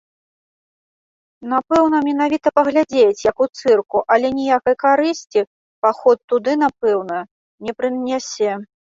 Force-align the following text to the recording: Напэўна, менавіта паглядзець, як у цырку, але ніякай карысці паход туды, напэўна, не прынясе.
Напэўна, 1.51 1.97
менавіта 2.07 2.47
паглядзець, 2.61 3.25
як 3.31 3.37
у 3.47 3.49
цырку, 3.59 4.03
але 4.17 4.27
ніякай 4.41 4.75
карысці 4.87 5.47
паход 5.87 6.17
туды, 6.35 6.51
напэўна, 6.67 7.17
не 7.67 7.71
прынясе. 7.81 8.51